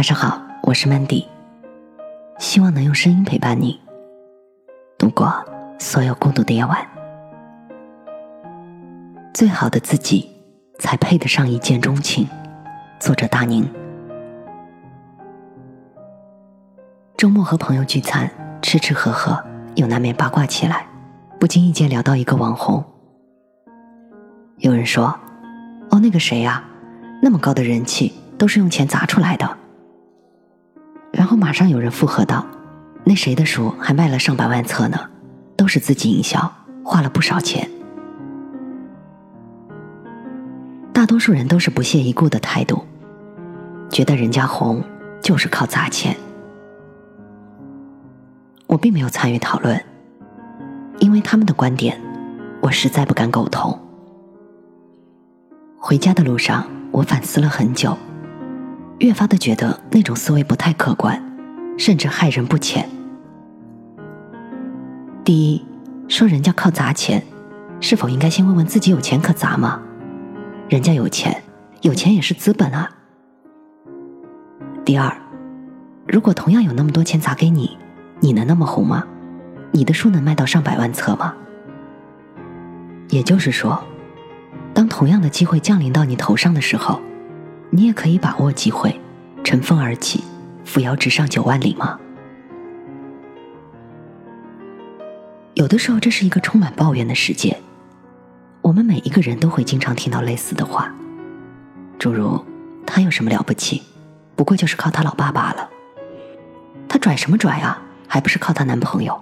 [0.00, 1.26] 晚上好，我是 Mandy，
[2.38, 3.78] 希望能用声音陪伴你
[4.96, 5.30] 度过
[5.78, 6.78] 所有孤独的夜晚。
[9.34, 10.26] 最好的自己，
[10.78, 12.26] 才配得上一见钟情。
[12.98, 13.70] 作者大宁。
[17.18, 18.30] 周末和朋友聚餐，
[18.62, 19.38] 吃吃喝喝，
[19.74, 20.86] 又难免八卦起来，
[21.38, 22.82] 不经意间聊到一个网红。
[24.56, 25.08] 有人说
[25.92, 26.64] ：“哦，那个谁呀，
[27.20, 29.58] 那么高的人气，都是用钱砸出来的。”
[31.12, 32.46] 然后马上有人附和道
[33.04, 34.98] ：“那谁的书还卖了上百万册呢，
[35.56, 36.52] 都是自己营销，
[36.84, 37.68] 花了不少钱。”
[40.92, 42.84] 大多数人都是不屑一顾的态度，
[43.88, 44.82] 觉得人家红
[45.22, 46.16] 就是靠砸钱。
[48.66, 49.82] 我并没有参与讨论，
[50.98, 52.00] 因为他们的观点，
[52.60, 53.76] 我实在不敢苟同。
[55.78, 57.96] 回家的路上，我反思了很久，
[59.00, 61.20] 越发的觉得那种思维不太客观，
[61.78, 62.86] 甚至害人不浅。
[65.24, 65.64] 第一，
[66.06, 67.24] 说人家靠砸钱，
[67.80, 69.80] 是否应该先问问自己有钱可砸吗？
[70.68, 71.42] 人家有钱，
[71.80, 72.90] 有钱也是资本啊。
[74.84, 75.16] 第二，
[76.06, 77.78] 如果同样有那么多钱砸给你，
[78.20, 79.02] 你能那么红吗？
[79.72, 81.34] 你的书能卖到上百万册吗？
[83.08, 83.82] 也就是说。
[84.72, 87.00] 当同样的机会降临到你头上的时候，
[87.70, 89.00] 你也可以把握机会，
[89.44, 90.24] 乘风而起，
[90.64, 91.98] 扶摇直上九万里吗？
[95.54, 97.56] 有的时候，这是一个充满抱怨的世界。
[98.62, 100.92] 我们每一个人都会经常听到类似的话，
[101.98, 102.44] 诸如
[102.84, 103.82] “他有什么了不起？
[104.34, 105.70] 不过就是靠他老爸罢了。
[106.88, 107.80] 他拽什么拽啊？
[108.08, 109.18] 还不是靠他男朋友？”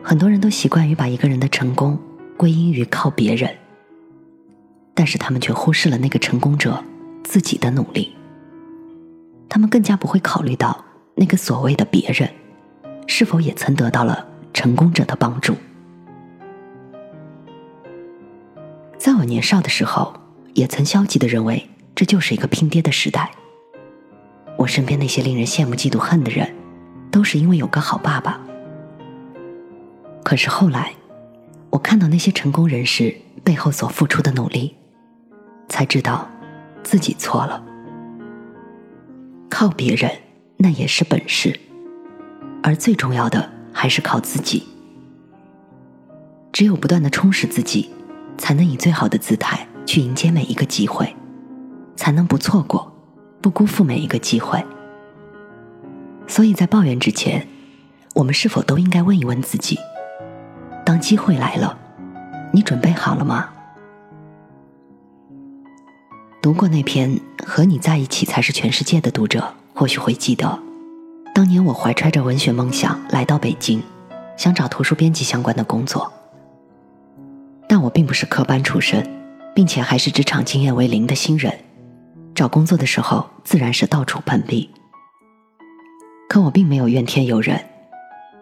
[0.00, 1.98] 很多人都习惯于把一个人的成功。
[2.36, 3.48] 归因于靠别人，
[4.94, 6.82] 但是他们却忽视了那个成功者
[7.24, 8.14] 自己的努力。
[9.48, 10.84] 他们更加不会考虑到
[11.16, 12.30] 那个所谓的别人，
[13.06, 15.54] 是否也曾得到了成功者的帮助。
[18.96, 20.14] 在我年少的时候，
[20.54, 23.30] 也曾消极的认为这就是一个拼爹的时代。
[24.56, 26.54] 我身边那些令人羡慕、嫉妒、恨的人，
[27.10, 28.40] 都是因为有个好爸爸。
[30.22, 30.92] 可是后来。
[31.70, 34.76] 我看到那些成功人士背后所付出的努力，
[35.68, 36.28] 才知道
[36.82, 37.62] 自己错了。
[39.48, 40.10] 靠别人
[40.56, 41.58] 那也是本事，
[42.62, 44.66] 而最重要的还是靠自己。
[46.52, 47.90] 只有不断的充实自己，
[48.36, 51.14] 才能以最好的姿态去迎接每一个机会，
[51.96, 52.92] 才能不错过、
[53.40, 54.64] 不辜负每一个机会。
[56.26, 57.46] 所以在抱怨之前，
[58.14, 59.78] 我们是否都应该问一问自己？
[60.84, 61.78] 当机会来了，
[62.52, 63.50] 你准备好了吗？
[66.44, 67.10] 读过那篇
[67.46, 70.58] 《和你在一起才是全世界》的读者，或许会记得，
[71.34, 73.80] 当年我怀揣着文学梦想来到北京，
[74.36, 76.12] 想找图书编辑相关的工作。
[77.66, 79.10] 但我并不是科班出身，
[79.54, 81.50] 并且还是职场经验为零的新人，
[82.34, 84.68] 找工作的时候自然是到处碰壁。
[86.28, 87.58] 可我并没有怨天尤人，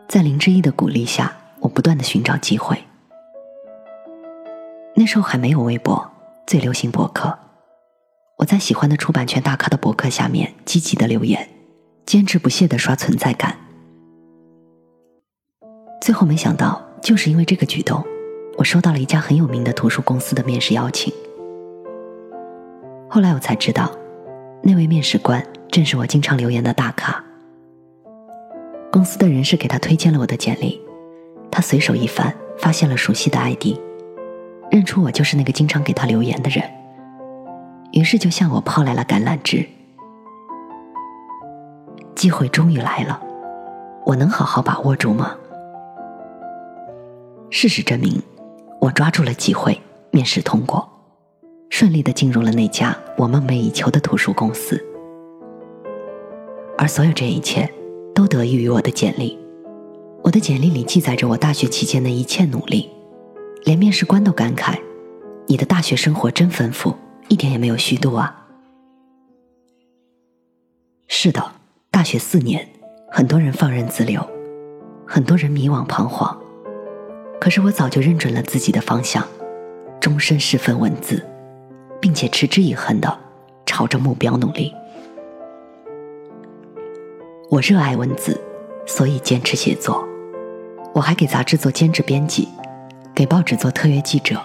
[0.09, 1.33] 在林之一的鼓励下。
[1.61, 2.83] 我不断的寻找机会。
[4.97, 6.11] 那时候还没有微博，
[6.45, 7.39] 最流行博客。
[8.43, 11.49] 我在喜欢的出版权大咖的博客下面积极的留言，
[12.05, 13.57] 坚持不懈的刷存在感。
[16.01, 18.05] 最后没想到，就是因为这个举动，
[18.59, 21.15] 我收到了一家很有名的图书公司的面试邀请。
[23.09, 23.89] 后来我才知道，
[24.61, 27.25] 那位面试官正是我经常留言的大咖。
[28.91, 30.81] 公司的人事给他推荐了我的简历。
[31.49, 33.79] 他随手一翻，发现了熟悉的 ID，
[34.73, 36.69] 认出我就是那个经常给他留言的人，
[37.93, 39.67] 于是就向我抛来了橄榄枝。
[42.15, 43.21] 机会终于来了，
[44.07, 45.37] 我能好好把握住吗？
[47.51, 48.23] 事实证明，
[48.81, 49.79] 我抓住了机会，
[50.11, 50.89] 面试通过，
[51.69, 54.83] 顺利的进入了那家我梦寐以求的图书公司，
[56.79, 57.69] 而所有这一切，
[58.15, 59.39] 都得益于我的简历。
[60.23, 62.89] 我的简历里记载着我大学期间的一切努力，
[63.65, 64.79] 连面试官都感慨
[65.49, 66.95] ：“你的大学生活真丰富，
[67.29, 68.47] 一点也没有虚度啊。”
[71.09, 71.53] 是的，
[71.91, 72.69] 大学四年，
[73.11, 74.29] 很多人放任自流，
[75.07, 76.37] 很多人迷惘彷徨，
[77.41, 79.27] 可是我早就认准了自己的方向，
[80.01, 81.25] 终身侍奉文字，
[82.01, 83.19] 并且持之以恒的
[83.67, 84.75] 朝着目标努力。
[87.51, 88.41] 我热爱文字，
[88.87, 90.03] 所以坚持写作。
[90.95, 92.49] 我还给杂志做兼职编辑，
[93.15, 94.41] 给报纸做特约记者。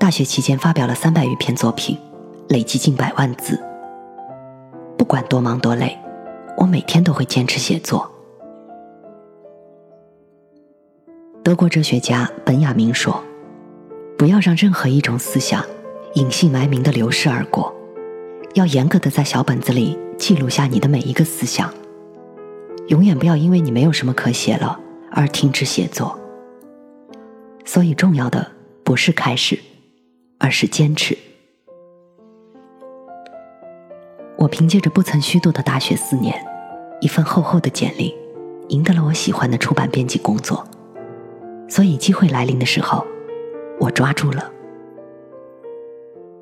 [0.00, 1.94] 大学期间发表了三百余篇作品，
[2.48, 3.62] 累计近百万字，
[4.96, 5.94] 不管多忙多累，
[6.56, 8.10] 我每天都会坚持写作。
[11.44, 13.22] 德国哲学家本雅明说
[14.16, 15.62] ：“不要让任何一种思想
[16.14, 17.70] 隐姓埋名的流逝而过，
[18.54, 21.70] 要严格的在小本子里记录下你的每一个思想。
[22.88, 24.80] 永远不要因为你没有什么可写了
[25.10, 26.18] 而停止写作。
[27.66, 28.50] 所以，重要的
[28.82, 29.60] 不是开始，
[30.40, 31.16] 而是坚持。”
[34.36, 36.44] 我凭借着不曾虚度的大学四年，
[37.00, 38.16] 一份厚厚的简历，
[38.68, 40.66] 赢得了我喜欢的出版编辑工作。
[41.68, 43.06] 所以，机会来临的时候，
[43.78, 44.50] 我抓住了。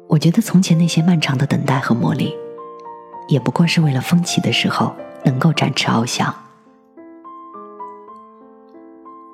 [0.06, 2.33] 我觉得从前那些漫长的等待和磨砺，
[3.29, 4.94] 也不过是为了风起的时候
[5.25, 6.35] 能够展翅翱翔。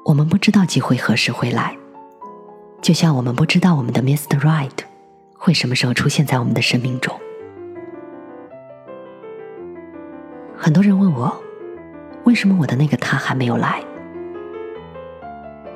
[0.06, 1.76] 我们不知道机会何时会来，
[2.84, 4.38] 就像我们不知道我们的 Mr.
[4.40, 4.84] Right
[5.38, 7.18] 会什么时候出现在我们的生命中。
[10.54, 11.34] 很多人问我，
[12.24, 13.82] 为什么我的那个他还没有来？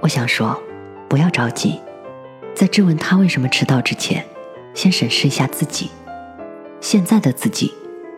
[0.02, 0.62] 我想说，
[1.08, 1.80] 不要着急，
[2.54, 4.22] 在质问他为什么迟到之前，
[4.74, 5.90] 先审视一下自己，
[6.78, 7.72] 现在的自己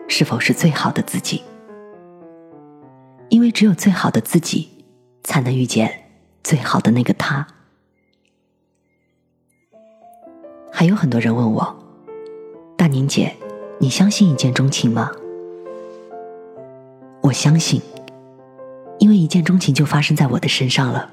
[0.09, 1.41] 是否是最好的自己？
[3.29, 4.83] 因为只有最好的自己，
[5.23, 6.09] 才能遇见
[6.43, 7.47] 最好的那个他。
[10.81, 11.75] 还有很多人问我，
[12.75, 13.35] 大宁姐，
[13.77, 15.11] 你相信一见钟情吗？
[17.21, 17.79] 我相信，
[18.97, 21.07] 因为一见钟情就发生在我的身上了。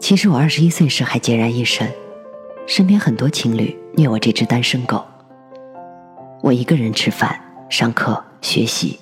[0.00, 1.88] 其实我二十一岁时还孑然一身，
[2.66, 5.04] 身边很多情侣虐我这只单身狗。
[6.42, 7.40] 我一个人吃饭、
[7.70, 8.98] 上课、学习，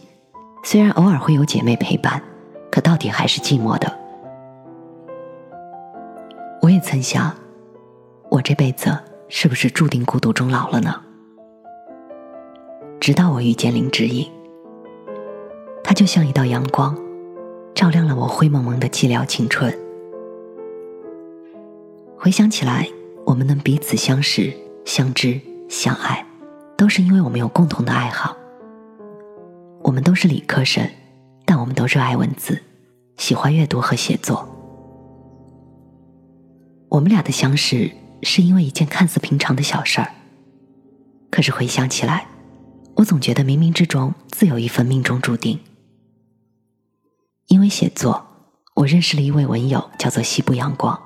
[0.63, 2.23] 虽然偶尔会有姐妹陪伴，
[2.71, 3.91] 可到底还是寂寞的。
[6.61, 7.35] 我也曾想，
[8.33, 8.99] 我这辈子
[9.29, 11.03] 是不是注定孤独终老了呢？
[12.99, 14.27] 直到我遇见林志颖，
[15.85, 16.97] 他就像一道阳光，
[17.75, 19.71] 照亮了我灰蒙蒙的寂寥青春。
[22.17, 22.89] 回想起来，
[23.27, 24.51] 我们能彼此相识、
[24.87, 25.39] 相知、
[25.69, 26.27] 相爱，
[26.75, 28.35] 都是因为我们有共同的爱好。
[29.83, 30.89] 我们都是理科生，
[31.45, 32.63] 但我们都热爱文字，
[33.19, 34.49] 喜欢阅读和写作。
[36.89, 37.91] 我们俩的相识
[38.23, 40.13] 是因为一件看似平常的小事儿，
[41.31, 42.27] 可是回想起来，
[42.97, 45.59] 我总觉得冥冥之中自有一份命中注定。
[47.49, 48.25] 因为写作，
[48.75, 50.99] 我认识了一位文友，叫做西部阳光。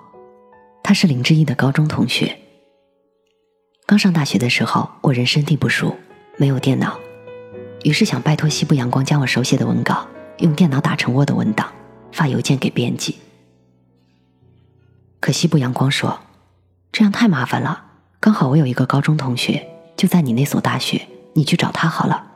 [0.83, 2.39] 他是林志毅的高中同学。
[3.87, 5.97] 刚上大学的时候，我人生地不熟，
[6.37, 6.99] 没有电脑，
[7.83, 10.07] 于是想拜托西部阳光将我手写的文稿
[10.39, 11.73] 用电脑打成 Word 文档，
[12.13, 13.17] 发邮件给编辑。
[15.19, 16.21] 可西部阳光说
[16.97, 17.85] ：“这样太麻烦了，
[18.21, 22.27] 刚好我有一个高中同学就在你那所大学，你去找他好了。”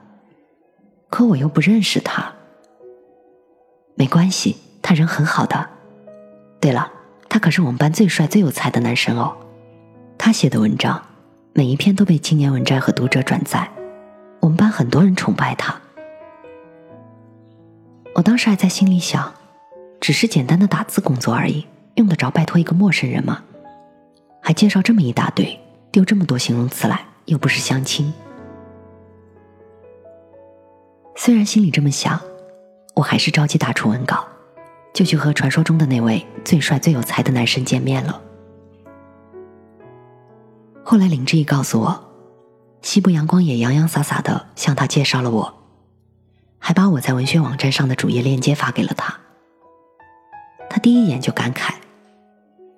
[1.09, 2.31] 可我又不认识他。
[3.95, 5.71] 没关系，他人很好的。
[6.61, 6.93] 对了。
[7.31, 9.35] 他可是我们班最帅、最有才的男生哦，
[10.19, 11.01] 他写的文章
[11.55, 13.71] 每一篇都被青年文摘和读者转载，
[14.41, 15.81] 我们班很多人崇拜他。
[18.15, 19.33] 我当时还在心里想，
[20.03, 23.45] 只是简单的打字工作而已，用得着拜托一个陌生人吗？
[24.41, 25.59] 还介绍这么一大堆，
[25.91, 28.13] 丢这么多形容词来，又不是相亲。
[31.17, 32.21] 虽然心里这么想，
[32.95, 34.27] 我还是着急打出文稿。
[34.93, 38.21] 就去和传说中的那位最帅最有才的男生见面了。
[40.83, 42.13] 后来林志毅告诉我，
[42.83, 45.63] 西部阳光也洋洋洒洒的向他介绍了我，
[46.59, 49.17] 还把我在文学网站上的主页链接发给了他。
[50.69, 51.75] 他第一眼就感慨：“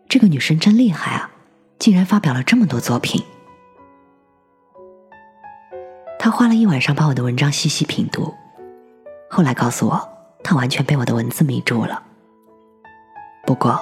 [0.06, 1.30] 这个女生真厉害啊，
[1.82, 3.20] 竟然发表了这么多作品。”
[6.16, 8.32] 他花了一晚上把我的文章细细品读，
[9.28, 10.08] 后来告诉我。
[10.44, 12.02] 他完全被我的文字迷住了。
[13.46, 13.80] 不过，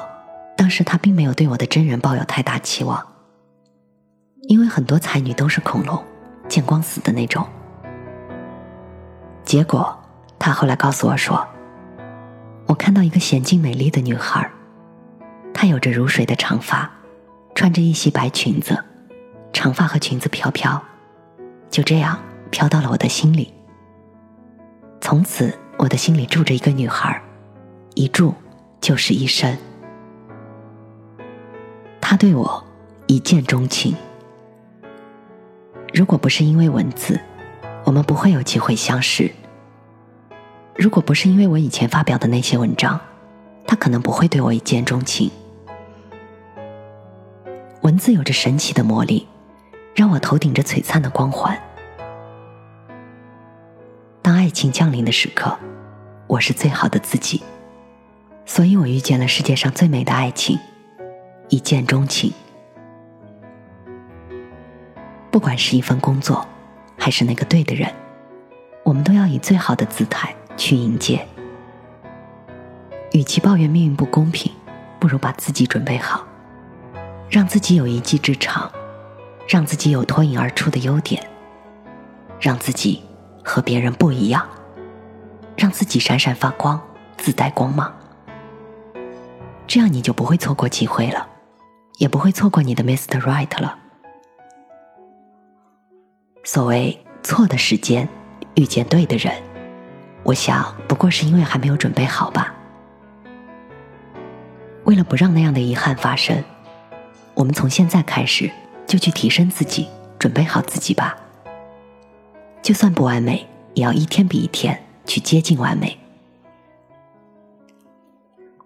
[0.59, 3.03] 当时他并没有对我的真人抱有太大期望，
[4.43, 6.05] 因为很多才女都是恐龙，
[6.49, 7.49] 见光死的那种。
[9.43, 9.99] 结果，
[10.39, 11.49] 他后来告诉我说
[12.69, 14.51] ：“我看到一个娴静美丽的女孩，
[15.55, 16.91] 她有着如水的长发，
[17.55, 18.83] 穿着一袭白裙子，
[19.53, 20.83] 长发和裙子飘飘，
[21.71, 22.19] 就这样
[22.51, 23.53] 飘到了我的心里。
[25.01, 27.23] 从此。”我的心里住着一个女孩，
[27.95, 28.35] 一住
[28.83, 29.57] 就是一生。
[32.03, 32.63] 他对我
[33.07, 33.97] 一见钟情。
[35.95, 37.19] 如果不是因为文字，
[37.85, 39.33] 我们不会有机会相识。
[40.77, 43.01] 如果不是因为我以前发表的那些文章，
[43.67, 45.31] 他可能不会对我一见钟情。
[47.91, 49.27] 文字有着神奇的魔力，
[49.97, 51.61] 让我头顶着璀璨的光环。
[54.23, 55.59] 当爱情降临的时刻，
[56.29, 57.43] 我是最好的自己，
[58.47, 60.57] 所以我遇见了世界上最美的爱情，
[61.49, 62.33] 一见钟情。
[65.33, 66.47] 不管是一份工作，
[66.97, 67.93] 还是那个对的人，
[68.85, 71.27] 我们都要以最好的姿态去迎接。
[73.11, 74.53] 与其抱怨命运不公平，
[75.01, 76.25] 不如把自己准备好，
[77.31, 78.71] 让自己有一技之长，
[79.49, 81.25] 让自己有脱颖而出的优点，
[82.41, 83.03] 让自己。
[83.43, 84.47] 和别人不一样，
[85.57, 86.79] 让自己闪闪发光，
[87.17, 87.91] 自带光芒。
[89.67, 91.27] 这样你就不会错过机会了，
[91.97, 93.19] 也不会错过你的 Mr.
[93.19, 93.79] Right 了。
[96.45, 98.07] 所谓错的时间
[98.55, 99.35] 遇见对的人，
[100.23, 102.55] 我想不过是因为还没有准备好吧。
[104.85, 106.45] 为了不让那样的遗憾发生，
[107.41, 108.51] 我们从现在开始
[108.87, 111.17] 就去提升自己，准备好自己吧。
[112.61, 115.99] 就算不完美，也要一天比一天去接近完美。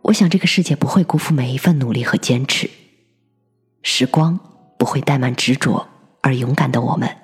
[0.02, 2.68] 我想这个世界不会辜负每一份努力和坚持，
[3.84, 4.40] 时光
[4.76, 5.86] 不会怠慢执着
[6.20, 7.16] 而勇敢的我们。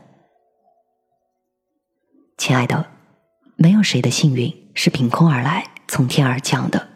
[2.39, 2.87] 亲爱的，
[3.57, 6.89] 没有谁的幸运是凭空而来、从天而降的，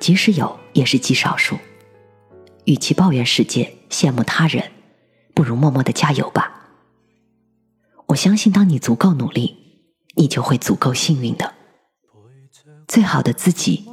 [0.00, 1.56] 即使有，也是极少数。
[2.64, 4.70] 与其抱怨世界、羡慕他人，
[5.34, 6.70] 不如默默的加油吧。
[8.06, 9.56] 我相信，当你足够努力，
[10.16, 11.54] 你就会足够幸运的。
[12.88, 13.88] 最好的自己，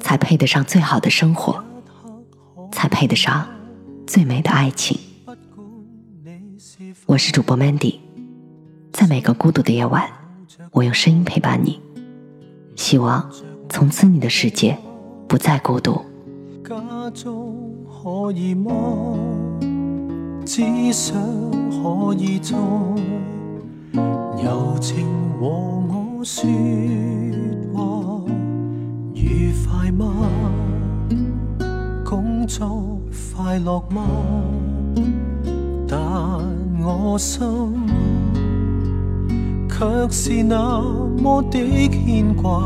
[0.00, 1.62] 才配得上最好的生活，
[2.72, 3.46] 才配得上
[4.06, 4.98] 最美的爱情。
[7.06, 8.00] 我是主播 Mandy，
[8.92, 10.10] 在每个孤独的夜晚，
[10.72, 11.80] 我用声音陪伴你。
[12.74, 13.30] 希望
[13.68, 14.78] 从此你的世界
[15.26, 16.00] 不再孤独。
[18.00, 18.70] 可以吗？
[20.46, 20.62] 只
[20.92, 21.16] 想
[21.68, 22.56] 可以再
[24.40, 25.04] 柔情
[25.40, 26.48] 和我说
[27.74, 28.22] 话，
[29.14, 30.14] 愉快吗？
[32.04, 33.00] 工作
[33.34, 34.06] 快乐吗？
[35.88, 35.98] 但
[36.80, 37.40] 我心
[39.68, 40.80] 却是那
[41.20, 42.62] 么的牵挂。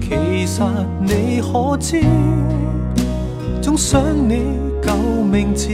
[0.00, 0.62] 其实
[1.02, 2.00] 你可知，
[3.64, 4.94] 总想你旧
[5.24, 5.70] 名字，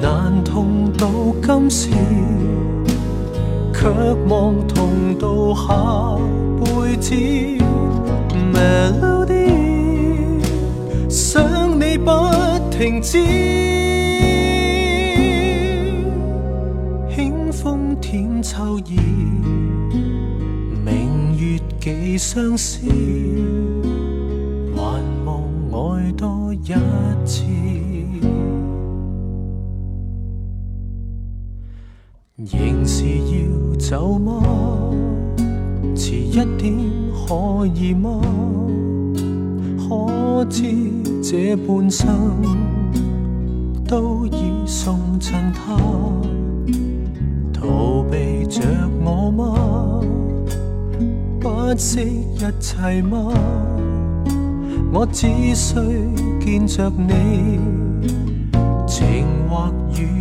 [0.00, 1.10] 难同到
[1.42, 1.88] 今时。
[3.74, 3.88] 却
[4.28, 6.16] 望同到下
[6.60, 7.14] 辈子
[8.54, 9.50] ，melody
[11.08, 11.42] 想
[11.80, 12.12] 你不
[12.70, 13.18] 停止，
[17.12, 19.00] 轻风舔秋意，
[20.84, 22.86] 明月几相思，
[33.88, 34.42] 走吗？
[35.96, 36.74] 迟一点
[37.26, 38.20] 可以吗？
[39.78, 40.62] 可知
[41.22, 42.06] 这半生
[43.86, 45.74] 都已送赠他，
[47.50, 48.60] 逃避着
[49.02, 50.02] 我吗？
[51.40, 53.32] 不惜一切吗？
[54.92, 55.74] 我只需
[56.44, 57.58] 见着你，
[58.86, 60.17] 情或雨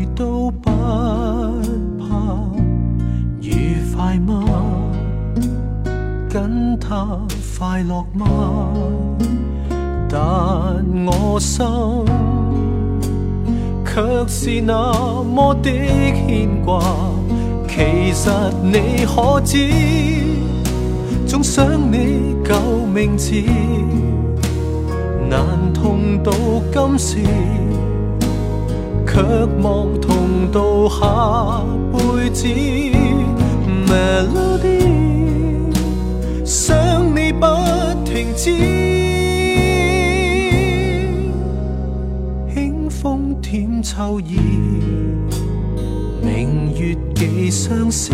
[6.29, 7.19] 跟他
[7.57, 8.25] 快乐吗？
[10.09, 10.19] 但
[11.05, 11.65] 我心
[13.85, 16.81] 却是那么的牵挂。
[17.67, 18.29] 其实
[18.63, 19.57] 你可知，
[21.27, 22.55] 总想你旧
[22.85, 23.33] 名字，
[25.29, 25.39] 难
[25.73, 26.31] 同到
[26.71, 27.17] 今时，
[29.05, 29.21] 却
[29.61, 33.06] 望同到下辈子。
[33.87, 34.85] melody。
[36.45, 37.45] 想你不
[38.05, 38.51] 停止，
[42.53, 44.39] 轻风添秋意，
[46.21, 48.13] 明月寄相思。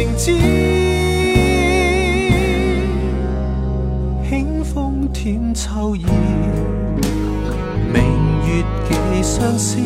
[0.00, 0.32] 停止。
[4.26, 6.06] 轻风添秋意，
[7.92, 8.02] 明
[8.46, 9.76] 月寄相思。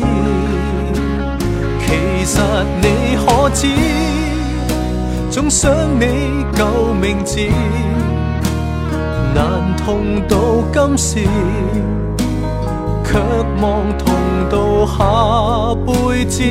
[1.81, 2.39] 其实
[2.81, 3.67] 你可知，
[5.29, 5.69] 总想
[5.99, 7.41] 你旧名字。
[9.35, 11.27] 难同到今时，
[13.03, 13.19] 却
[13.61, 14.15] 望同
[14.49, 16.41] 到下辈子。